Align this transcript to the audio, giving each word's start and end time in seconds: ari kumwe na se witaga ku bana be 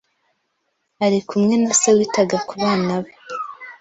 ari 1.05 1.19
kumwe 1.27 1.55
na 1.63 1.71
se 1.79 1.89
witaga 1.97 2.37
ku 2.47 2.53
bana 2.61 2.93
be 3.03 3.13